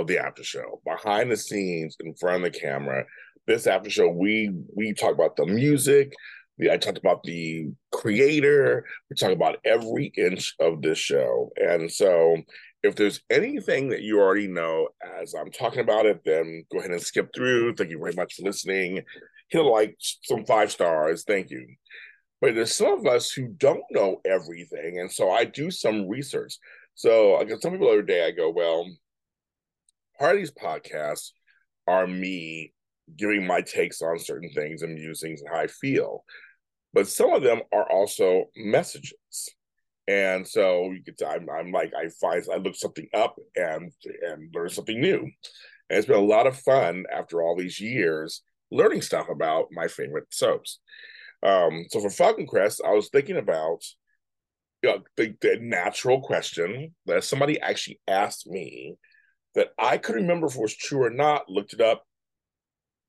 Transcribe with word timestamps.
of 0.00 0.06
the 0.06 0.18
after 0.18 0.42
show, 0.42 0.80
behind 0.84 1.30
the 1.30 1.36
scenes, 1.36 1.96
in 2.00 2.14
front 2.14 2.44
of 2.44 2.52
the 2.52 2.58
camera. 2.58 3.04
This 3.46 3.66
after 3.66 3.90
show, 3.90 4.08
we 4.08 4.50
we 4.74 4.92
talk 4.92 5.14
about 5.14 5.36
the 5.36 5.46
music. 5.46 6.12
I 6.70 6.76
talked 6.76 6.98
about 6.98 7.22
the 7.22 7.68
creator. 7.90 8.84
We 9.08 9.16
talk 9.16 9.32
about 9.32 9.56
every 9.64 10.12
inch 10.16 10.54
of 10.60 10.82
this 10.82 10.98
show. 10.98 11.50
And 11.56 11.90
so, 11.90 12.36
if 12.82 12.96
there's 12.96 13.20
anything 13.30 13.88
that 13.90 14.02
you 14.02 14.20
already 14.20 14.46
know 14.46 14.88
as 15.20 15.34
I'm 15.34 15.50
talking 15.50 15.80
about 15.80 16.06
it, 16.06 16.20
then 16.24 16.64
go 16.70 16.78
ahead 16.78 16.90
and 16.90 17.00
skip 17.00 17.30
through. 17.34 17.74
Thank 17.74 17.90
you 17.90 17.98
very 17.98 18.14
much 18.14 18.34
for 18.34 18.42
listening. 18.42 19.02
Hit 19.48 19.60
like 19.60 19.96
some 19.98 20.44
five 20.44 20.70
stars. 20.70 21.24
Thank 21.26 21.50
you. 21.50 21.66
But 22.40 22.54
there's 22.54 22.76
some 22.76 22.98
of 22.98 23.06
us 23.06 23.30
who 23.30 23.48
don't 23.48 23.84
know 23.90 24.20
everything, 24.24 24.98
and 24.98 25.12
so 25.12 25.30
I 25.30 25.44
do 25.44 25.70
some 25.70 26.08
research. 26.08 26.56
So 26.94 27.36
I 27.36 27.44
got 27.44 27.60
some 27.60 27.72
people 27.72 27.88
the 27.88 27.94
other 27.94 28.02
day. 28.02 28.26
I 28.26 28.30
go, 28.30 28.50
well, 28.50 28.86
part 30.20 30.36
of 30.36 30.38
these 30.38 30.52
podcasts 30.52 31.30
are 31.88 32.06
me 32.06 32.72
giving 33.16 33.46
my 33.46 33.62
takes 33.62 34.02
on 34.02 34.18
certain 34.18 34.50
things 34.50 34.82
and 34.82 34.94
musings 34.94 35.40
and 35.40 35.50
how 35.50 35.60
I 35.60 35.66
feel. 35.66 36.24
But 36.92 37.08
some 37.08 37.32
of 37.32 37.42
them 37.42 37.62
are 37.72 37.90
also 37.90 38.44
messages. 38.56 39.48
And 40.06 40.46
so 40.46 40.92
you 40.92 41.02
to, 41.18 41.28
I'm, 41.28 41.48
I'm 41.50 41.72
like, 41.72 41.92
I 41.94 42.08
find, 42.20 42.44
I 42.52 42.56
look 42.56 42.76
something 42.76 43.08
up 43.14 43.36
and, 43.56 43.92
and 44.22 44.54
learn 44.54 44.68
something 44.68 45.00
new. 45.00 45.20
And 45.20 45.98
it's 45.98 46.06
been 46.06 46.16
a 46.16 46.20
lot 46.20 46.46
of 46.46 46.58
fun 46.58 47.04
after 47.12 47.42
all 47.42 47.56
these 47.56 47.80
years 47.80 48.42
learning 48.70 49.02
stuff 49.02 49.28
about 49.28 49.68
my 49.72 49.88
favorite 49.88 50.26
soaps. 50.30 50.78
Um, 51.42 51.86
so 51.90 52.00
for 52.00 52.10
Falcon 52.10 52.46
Crest, 52.46 52.82
I 52.84 52.92
was 52.92 53.08
thinking 53.08 53.36
about 53.36 53.82
you 54.82 54.90
know, 54.90 55.02
the, 55.16 55.34
the 55.40 55.58
natural 55.60 56.20
question 56.20 56.94
that 57.06 57.24
somebody 57.24 57.60
actually 57.60 58.00
asked 58.06 58.46
me 58.46 58.96
that 59.54 59.68
I 59.78 59.98
could 59.98 60.16
remember 60.16 60.46
if 60.46 60.54
it 60.54 60.60
was 60.60 60.76
true 60.76 61.04
or 61.04 61.10
not, 61.10 61.48
looked 61.48 61.72
it 61.72 61.80
up. 61.80 62.04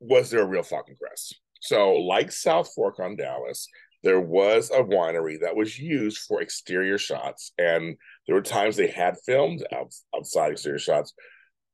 Was 0.00 0.30
there 0.30 0.42
a 0.42 0.46
real 0.46 0.62
Falcon 0.62 0.96
Crest? 1.00 1.40
So, 1.60 1.94
like 1.94 2.30
South 2.30 2.72
Fork 2.74 2.98
on 3.00 3.16
Dallas, 3.16 3.68
there 4.02 4.20
was 4.20 4.70
a 4.70 4.82
winery 4.82 5.40
that 5.40 5.56
was 5.56 5.78
used 5.78 6.18
for 6.18 6.42
exterior 6.42 6.98
shots, 6.98 7.52
and 7.56 7.96
there 8.26 8.36
were 8.36 8.42
times 8.42 8.76
they 8.76 8.88
had 8.88 9.16
filmed 9.24 9.64
out, 9.72 9.94
outside 10.14 10.52
exterior 10.52 10.78
shots. 10.78 11.14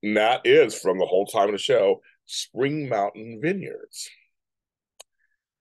And 0.02 0.16
that 0.16 0.42
is 0.44 0.78
from 0.78 0.98
the 0.98 1.06
whole 1.06 1.26
time 1.26 1.48
of 1.48 1.52
the 1.52 1.58
show, 1.58 2.00
Spring 2.26 2.88
Mountain 2.88 3.40
Vineyards. 3.42 4.08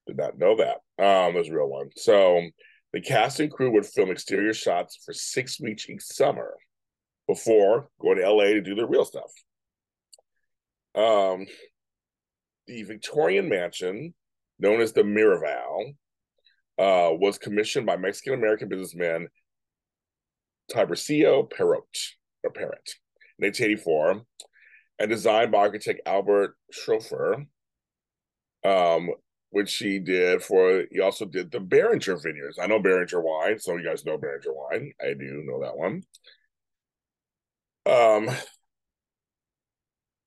Did 0.06 0.18
not 0.18 0.38
know 0.38 0.58
that. 0.58 0.78
Um, 1.04 1.34
there's 1.34 1.50
a 1.50 1.54
real 1.54 1.68
one. 1.68 1.90
So 1.96 2.42
the 2.94 3.02
cast 3.02 3.40
and 3.40 3.52
crew 3.52 3.72
would 3.72 3.86
film 3.86 4.12
exterior 4.12 4.54
shots 4.54 5.00
for 5.04 5.14
six 5.14 5.60
weeks 5.60 5.90
each 5.90 6.02
summer 6.02 6.54
before 7.30 7.88
going 8.02 8.18
to 8.18 8.28
LA 8.28 8.46
to 8.46 8.62
do 8.62 8.74
their 8.74 8.88
real 8.88 9.06
stuff. 9.06 9.32
Um, 10.96 11.46
the 12.66 12.82
Victorian 12.82 13.48
mansion, 13.48 14.16
known 14.58 14.82
as 14.82 14.94
the 14.94 15.04
Miraval, 15.04 15.94
uh, 16.80 17.14
was 17.14 17.38
commissioned 17.38 17.86
by 17.86 17.98
Mexican 17.98 18.34
American 18.34 18.68
businessman 18.68 19.28
Tiburcio 20.72 21.48
Perot 21.52 22.14
or 22.44 22.52
Parrot 22.52 22.96
in 23.38 23.46
1884 23.46 24.24
and 24.98 25.10
designed 25.10 25.52
by 25.52 25.60
architect 25.60 26.02
Albert 26.08 26.56
Schroepfer. 26.74 27.46
Um, 28.66 29.10
which 29.52 29.78
he 29.78 29.98
did 29.98 30.44
for 30.44 30.84
he 30.92 31.00
also 31.00 31.26
did 31.26 31.52
the 31.52 31.60
Beringer 31.60 32.18
vineyards. 32.18 32.60
I 32.60 32.68
know 32.68 32.80
Beringer 32.80 33.22
wine, 33.22 33.58
so 33.58 33.78
you 33.78 33.86
guys 33.86 34.06
know 34.06 34.18
Beringer 34.18 34.54
wine. 34.54 34.92
I 35.02 35.14
do 35.14 35.44
know 35.46 35.62
that 35.62 35.78
one. 35.78 36.04
Um 37.90 38.30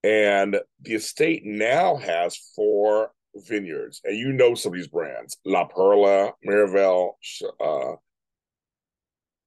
and 0.04 0.58
the 0.80 0.94
estate 0.94 1.42
now 1.44 1.96
has 1.96 2.36
four 2.56 3.12
vineyards, 3.34 4.00
and 4.04 4.16
you 4.16 4.32
know 4.32 4.54
some 4.54 4.72
of 4.72 4.78
these 4.78 4.88
brands: 4.88 5.36
La 5.44 5.64
Perla, 5.64 6.32
Miraval, 6.46 7.12
uh, 7.60 7.94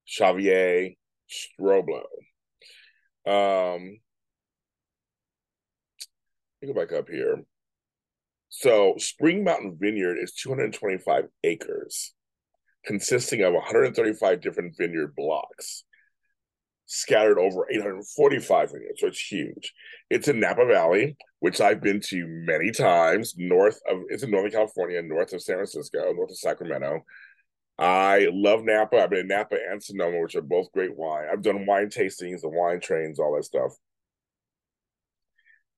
Xavier, 0.09 0.91
Stroblo. 1.29 2.03
Um, 3.27 3.99
go 6.65 6.73
back 6.73 6.93
up 6.93 7.09
here. 7.09 7.43
So, 8.49 8.95
Spring 8.97 9.43
Mountain 9.43 9.77
Vineyard 9.79 10.17
is 10.17 10.33
225 10.33 11.25
acres, 11.43 12.13
consisting 12.85 13.41
of 13.41 13.53
135 13.53 14.39
different 14.39 14.77
vineyard 14.77 15.13
blocks 15.15 15.83
scattered 16.95 17.39
over 17.39 17.67
845 17.69 18.71
vineyards. 18.71 19.01
So, 19.01 19.07
it's 19.07 19.19
huge. 19.19 19.73
It's 20.09 20.27
in 20.27 20.39
Napa 20.39 20.65
Valley, 20.65 21.17
which 21.39 21.61
I've 21.61 21.81
been 21.81 21.99
to 22.01 22.25
many 22.27 22.71
times, 22.71 23.35
north 23.37 23.79
of, 23.89 23.99
it's 24.09 24.23
in 24.23 24.31
Northern 24.31 24.51
California, 24.51 25.01
north 25.01 25.33
of 25.33 25.41
San 25.41 25.55
Francisco, 25.55 26.13
north 26.13 26.31
of 26.31 26.37
Sacramento. 26.37 27.05
I 27.77 28.29
love 28.31 28.63
Napa. 28.63 28.97
I've 28.97 29.09
been 29.09 29.19
in 29.19 29.27
Napa 29.27 29.57
and 29.69 29.83
Sonoma, 29.83 30.21
which 30.21 30.35
are 30.35 30.41
both 30.41 30.71
great 30.71 30.95
wine. 30.95 31.25
I've 31.31 31.41
done 31.41 31.65
wine 31.65 31.89
tastings, 31.89 32.41
the 32.41 32.49
wine 32.49 32.79
trains, 32.79 33.19
all 33.19 33.35
that 33.35 33.43
stuff. 33.43 33.73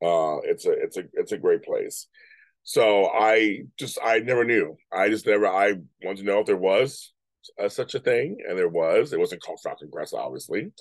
Uh, 0.04 0.38
it's 0.44 0.66
a 0.66 0.72
it's 0.74 0.98
a 0.98 1.04
it's 1.14 1.32
a 1.32 1.38
great 1.38 1.64
place. 1.64 2.08
So 2.64 3.08
I 3.08 3.62
just 3.80 3.98
I 4.04 4.20
never 4.20 4.44
knew. 4.44 4.76
I 4.92 5.10
just 5.10 5.26
never 5.26 5.48
I 5.48 5.74
wanted 6.04 6.20
to 6.20 6.24
know 6.24 6.42
if 6.42 6.46
there 6.46 6.58
was 6.58 7.14
a, 7.58 7.70
such 7.70 7.96
a 7.96 8.00
thing, 8.00 8.38
and 8.48 8.58
there 8.58 8.70
was. 8.70 9.12
It 9.12 9.20
wasn't 9.20 9.42
called 9.42 9.62
Falcon 9.64 9.90
Crest, 9.92 10.14
obviously. 10.14 10.72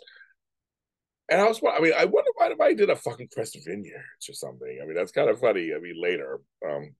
And 1.28 1.40
I 1.40 1.44
was, 1.44 1.60
I 1.62 1.80
mean, 1.80 1.92
I 1.96 2.04
wonder 2.04 2.30
why 2.34 2.50
if 2.50 2.60
I 2.60 2.72
did 2.72 2.90
a 2.90 2.96
Falcon 2.96 3.28
Crest 3.32 3.58
Vineyards 3.64 4.28
or 4.28 4.32
something. 4.32 4.78
I 4.80 4.86
mean, 4.86 4.94
that's 4.94 5.12
kind 5.12 5.28
of 5.28 5.40
funny. 5.40 5.72
I 5.74 5.80
mean, 5.80 6.00
later, 6.00 6.40
um, 6.64 6.94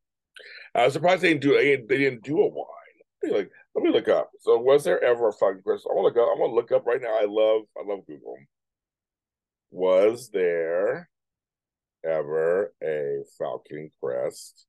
I 0.75 0.85
was 0.85 0.95
surprised 0.95 1.23
they 1.23 1.29
didn't 1.29 1.43
do 1.43 1.55
they, 1.55 1.77
didn't 1.77 2.25
do 2.25 2.41
a 2.41 2.49
wine. 2.49 2.67
Like, 3.33 3.51
let 3.75 3.85
me 3.85 3.91
look 3.91 4.09
up. 4.09 4.31
So, 4.41 4.59
was 4.59 4.85
there 4.85 5.03
ever 5.03 5.29
a 5.29 5.33
Falcon 5.33 5.63
Crest? 5.63 5.87
I 5.89 5.95
want 5.95 6.15
to 6.15 6.21
look 6.21 6.29
up. 6.29 6.37
I 6.37 6.41
want 6.41 6.51
to 6.51 6.55
look 6.55 6.73
up 6.73 6.87
right 6.87 7.01
now. 7.01 7.17
I 7.17 7.27
love, 7.27 7.63
I 7.77 7.89
love 7.89 8.07
Google. 8.07 8.37
Was 9.71 10.31
there 10.31 11.09
ever 12.07 12.73
a 12.83 13.25
Falcon 13.39 13.91
Crest 14.01 14.67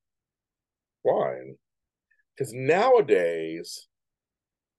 wine. 1.03 1.55
Because 2.35 2.53
nowadays, 2.53 3.87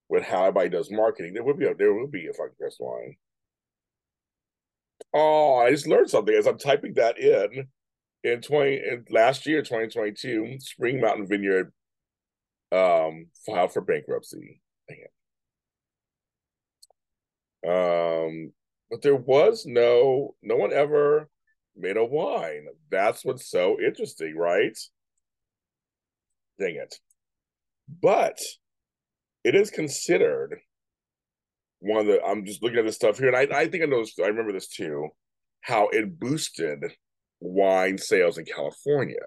with 0.09 0.25
how 0.25 0.43
everybody 0.43 0.71
does 0.71 0.91
marketing, 0.91 1.35
there 1.35 1.45
would 1.45 1.59
be 1.59 1.67
a, 1.67 1.75
there 1.75 1.95
would 1.95 2.11
be 2.11 2.29
a 2.29 2.33
Falcon 2.33 2.55
Crest 2.59 2.77
wine. 2.81 3.17
Oh, 5.15 5.57
I 5.57 5.71
just 5.71 5.87
learned 5.87 6.11
something 6.11 6.35
as 6.35 6.47
I'm 6.47 6.59
typing 6.59 6.95
that 6.95 7.19
in. 7.19 7.69
In 8.25 8.41
twenty 8.41 8.77
in 8.77 9.05
last 9.11 9.47
year, 9.47 9.63
2022, 9.63 10.57
Spring 10.61 11.01
Mountain 11.01 11.29
Vineyard 11.29 11.73
um 12.73 13.27
filed 13.47 13.73
for 13.73 13.81
bankruptcy. 13.81 14.61
Damn. 14.89 14.99
Um, 17.71 18.53
but 18.91 19.03
there 19.03 19.17
was 19.17 19.67
no 19.67 20.35
no 20.43 20.57
one 20.57 20.73
ever 20.73 21.29
made 21.77 21.97
a 21.97 22.05
wine. 22.05 22.67
That's 22.91 23.25
what's 23.25 23.49
so 23.51 23.79
interesting, 23.81 24.37
right? 24.37 24.77
Dang 26.59 26.75
it. 26.77 26.97
But 28.03 28.41
it 29.45 29.55
is 29.55 29.71
considered 29.71 30.61
one 31.81 32.01
of 32.01 32.07
the 32.07 32.23
I'm 32.25 32.45
just 32.45 32.63
looking 32.63 32.79
at 32.79 32.85
this 32.85 32.97
stuff 32.97 33.19
here, 33.19 33.29
and 33.29 33.37
I, 33.37 33.61
I 33.61 33.69
think 33.69 33.83
I 33.83 33.87
know 33.87 34.01
this, 34.01 34.15
I 34.19 34.27
remember 34.27 34.53
this 34.53 34.69
too, 34.69 35.09
how 35.61 35.89
it 35.89 36.19
boosted 36.19 36.85
wine 37.41 37.99
sales 37.99 38.39
in 38.39 38.45
California. 38.45 39.27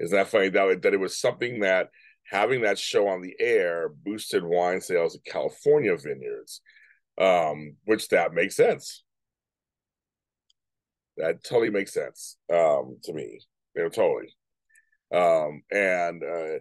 Isn't 0.00 0.16
that 0.16 0.28
funny 0.28 0.48
that, 0.48 0.82
that 0.82 0.94
it 0.94 1.00
was 1.00 1.18
something 1.18 1.60
that 1.60 1.88
having 2.26 2.62
that 2.62 2.78
show 2.78 3.08
on 3.08 3.22
the 3.22 3.34
air 3.38 3.90
boosted 4.04 4.42
wine 4.42 4.80
sales 4.80 5.14
in 5.14 5.20
California 5.24 5.96
vineyards, 5.96 6.60
um, 7.20 7.76
which 7.84 8.08
that 8.08 8.32
makes 8.32 8.56
sense. 8.56 9.04
That 11.16 11.44
totally 11.44 11.70
makes 11.70 11.92
sense 11.92 12.36
um, 12.52 12.98
to 13.04 13.12
me. 13.12 13.38
You 13.76 13.84
know, 13.84 13.88
totally. 13.88 14.34
Um, 15.14 15.62
and 15.70 16.22
uh, 16.24 16.58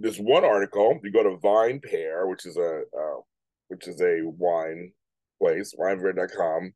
this 0.00 0.18
one 0.18 0.44
article. 0.44 0.98
You 1.02 1.12
go 1.12 1.22
to 1.22 1.38
VinePair, 1.38 2.28
which 2.28 2.46
is 2.46 2.56
a 2.56 2.82
uh, 2.96 3.20
which 3.68 3.88
is 3.88 4.00
a 4.00 4.20
wine 4.24 4.92
place, 5.40 5.74
vinepair.com. 5.78 6.72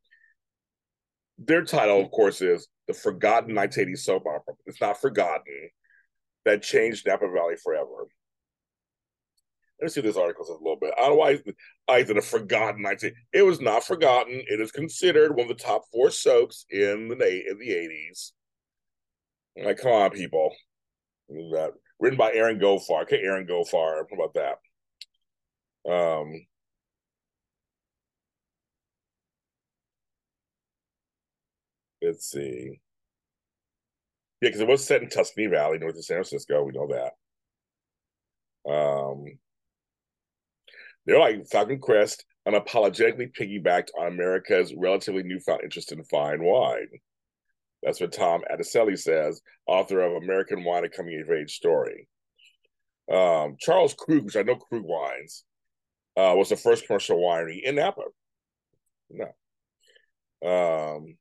Their 1.39 1.65
title, 1.65 2.01
of 2.01 2.11
course, 2.11 2.41
is 2.41 2.67
The 2.89 2.95
Forgotten 2.95 3.55
1980s 3.55 3.99
Soap 3.99 4.25
Opera. 4.27 4.55
It's 4.65 4.81
not 4.81 5.01
forgotten. 5.01 5.71
That 6.47 6.63
changed 6.63 7.07
Napa 7.07 7.29
Valley 7.29 7.57
forever. 7.63 8.07
Let 9.81 9.85
me 9.85 9.89
see 9.91 10.01
this 10.01 10.17
article 10.17 10.45
says 10.45 10.57
a 10.59 10.63
little 10.63 10.79
bit. 10.81 10.95
Otherwise, 10.97 11.41
said 11.89 12.17
a 12.17 12.23
forgotten 12.23 12.83
19. 12.83 13.13
It 13.35 13.43
was 13.43 13.61
not 13.61 13.85
forgotten. 13.85 14.43
It 14.49 14.61
is 14.61 14.71
considered 14.73 15.37
one 15.37 15.51
of 15.51 15.57
the 15.57 15.63
top 15.63 15.83
four 15.93 16.11
soaps 16.11 16.65
in 16.71 17.09
the 17.09 17.51
in 17.51 17.59
the 17.59 17.69
80s. 17.69 18.33
Like, 19.63 19.79
come 19.79 19.93
on, 19.93 20.11
people. 20.11 20.55
That 21.29 21.73
written 22.01 22.19
by 22.19 22.33
Aaron 22.33 22.59
Gofar. 22.59 23.03
Okay, 23.03 23.21
Aaron 23.23 23.47
Gofar. 23.47 24.05
How 24.11 24.25
about 24.25 24.35
that? 24.35 25.91
Um, 25.91 26.47
let's 32.03 32.31
see. 32.31 32.81
Yeah, 34.41 34.49
because 34.49 34.61
it 34.61 34.69
was 34.69 34.85
set 34.85 35.03
in 35.03 35.09
Tuscany 35.09 35.47
Valley, 35.47 35.79
north 35.79 35.97
of 35.97 36.05
San 36.05 36.17
Francisco. 36.17 36.63
We 36.63 36.73
know 36.73 36.89
that. 36.89 37.13
Um, 38.71 39.25
they're 41.07 41.19
like 41.19 41.47
Falcon 41.47 41.81
Crest 41.81 42.25
unapologetically 42.47 43.33
piggybacked 43.35 43.89
on 43.99 44.09
America's 44.09 44.75
relatively 44.75 45.23
newfound 45.23 45.63
interest 45.63 45.93
in 45.93 46.05
fine 46.05 46.43
wine. 46.43 46.89
That's 47.87 48.01
what 48.01 48.13
Tom 48.13 48.43
Acitelli 48.53 48.99
says, 48.99 49.41
author 49.65 50.01
of 50.01 50.21
American 50.21 50.65
Wine: 50.65 50.85
A 50.85 50.89
Coming 50.89 51.21
of 51.21 51.31
Age 51.31 51.55
Story. 51.55 52.09
Um, 53.11 53.57
Charles 53.61 53.95
Krug, 53.95 54.25
which 54.25 54.35
I 54.35 54.43
know 54.43 54.57
Krug 54.57 54.83
Wines, 54.83 55.45
uh, 56.17 56.35
was 56.37 56.49
the 56.49 56.57
first 56.57 56.89
commercial 56.89 57.19
winery 57.19 57.63
in 57.63 57.77
Napa. 57.77 58.03
No. 59.09 59.27
Um, 60.45 61.17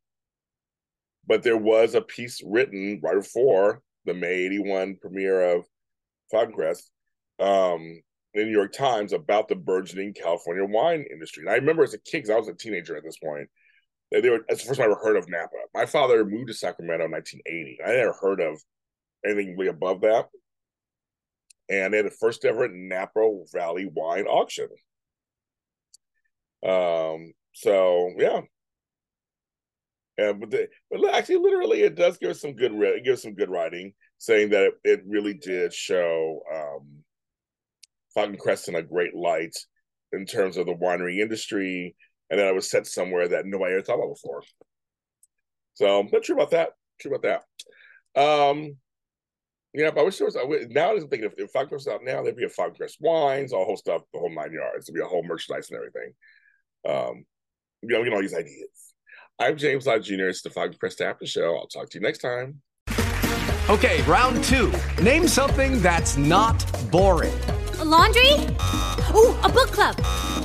but 1.27 1.43
there 1.43 1.55
was 1.55 1.93
a 1.93 2.01
piece 2.01 2.41
written 2.43 2.99
right 3.03 3.15
before 3.15 3.83
the 4.05 4.15
May 4.15 4.45
81 4.45 4.97
premiere 4.99 5.57
of 5.57 5.65
Falcon 6.31 6.55
Crest 6.55 6.89
um, 7.39 8.01
in 8.33 8.41
the 8.41 8.45
New 8.45 8.51
York 8.51 8.73
Times 8.73 9.13
about 9.13 9.47
the 9.47 9.55
burgeoning 9.55 10.15
California 10.15 10.65
wine 10.65 11.05
industry. 11.11 11.43
And 11.43 11.51
I 11.51 11.55
remember 11.57 11.83
as 11.83 11.93
a 11.93 11.99
kid, 11.99 12.23
because 12.23 12.31
I 12.31 12.37
was 12.37 12.47
a 12.47 12.55
teenager 12.55 12.97
at 12.97 13.03
this 13.03 13.19
point, 13.19 13.49
they 14.21 14.29
were 14.29 14.45
that's 14.47 14.61
the 14.61 14.67
first 14.67 14.79
time 14.79 14.89
I 14.89 14.91
ever 14.91 15.01
heard 15.01 15.17
of 15.17 15.29
Napa. 15.29 15.55
My 15.73 15.85
father 15.85 16.25
moved 16.25 16.47
to 16.47 16.53
Sacramento 16.53 17.05
in 17.05 17.11
1980. 17.11 17.79
I 17.83 17.95
never 17.95 18.13
heard 18.13 18.41
of 18.41 18.61
anything 19.25 19.57
really 19.57 19.69
above 19.69 20.01
that. 20.01 20.27
And 21.69 21.93
they 21.93 21.97
had 21.97 22.05
the 22.05 22.11
first 22.11 22.45
ever 22.45 22.67
Napa 22.69 23.43
Valley 23.53 23.89
wine 23.91 24.25
auction. 24.25 24.67
Um, 26.65 27.33
so 27.53 28.11
yeah. 28.17 28.41
And 30.17 30.39
but, 30.39 30.49
the, 30.49 30.67
but 30.89 31.13
actually, 31.13 31.37
literally, 31.37 31.81
it 31.81 31.95
does 31.95 32.17
give 32.17 32.29
us 32.29 32.41
some 32.41 32.53
good. 32.53 32.71
It 32.73 33.03
gives 33.03 33.21
some 33.21 33.33
good 33.33 33.49
writing, 33.49 33.93
saying 34.17 34.51
that 34.51 34.63
it, 34.63 34.73
it 34.83 35.03
really 35.05 35.33
did 35.33 35.73
show 35.73 36.41
um, 36.53 37.03
Falcon 38.13 38.37
Crest 38.37 38.69
in 38.69 38.75
a 38.75 38.81
great 38.81 39.13
light 39.13 39.55
in 40.13 40.25
terms 40.25 40.55
of 40.55 40.67
the 40.67 40.73
winery 40.73 41.19
industry 41.19 41.95
and 42.29 42.39
then 42.39 42.47
I 42.47 42.51
was 42.51 42.69
set 42.69 42.87
somewhere 42.87 43.27
that 43.29 43.45
nobody 43.45 43.73
ever 43.73 43.81
thought 43.81 43.95
about 43.95 44.15
before. 44.15 44.43
So 45.75 46.07
not 46.11 46.23
true 46.23 46.35
about 46.35 46.51
that. 46.51 46.69
True 46.99 47.13
about 47.13 47.43
that. 48.15 48.21
Um, 48.21 48.77
yeah, 49.73 49.91
but 49.91 50.01
I 50.01 50.03
wish 50.03 50.17
there 50.17 50.25
was. 50.25 50.37
Now 50.69 50.91
I'm 50.91 51.07
thinking 51.07 51.29
if, 51.29 51.33
if 51.37 51.51
Falcon 51.51 51.75
was 51.75 51.87
out 51.87 52.03
now, 52.03 52.23
there'd 52.23 52.37
be 52.37 52.45
a 52.45 52.49
Falcon 52.49 52.75
Crest 52.75 52.97
wines, 53.01 53.51
all 53.51 53.65
whole 53.65 53.75
stuff, 53.75 54.03
the 54.13 54.19
whole 54.19 54.33
nine 54.33 54.53
yards. 54.53 54.85
There'd 54.85 54.95
be 54.95 55.01
a 55.01 55.07
whole 55.07 55.23
merchandise 55.23 55.69
and 55.69 55.77
everything. 55.77 56.13
Um, 56.87 57.25
you 57.81 57.89
know, 57.89 57.99
we 57.99 58.05
get 58.05 58.13
all 58.13 58.21
these 58.21 58.33
ideas. 58.33 58.93
I'm 59.37 59.57
James 59.57 59.85
Lott 59.85 60.03
Jr. 60.03 60.27
It's 60.27 60.41
the 60.41 60.49
Falcon 60.49 60.77
Crest 60.79 61.01
After 61.01 61.25
Show. 61.25 61.57
I'll 61.57 61.67
talk 61.67 61.89
to 61.89 61.97
you 61.97 62.01
next 62.01 62.19
time. 62.19 62.61
Okay, 63.69 64.01
round 64.03 64.43
two. 64.43 64.71
Name 65.01 65.27
something 65.27 65.81
that's 65.81 66.15
not 66.15 66.63
boring. 66.89 67.33
A 67.79 67.85
laundry. 67.85 68.31
Ooh, 69.13 69.35
a 69.43 69.49
book 69.49 69.71
club 69.71 70.44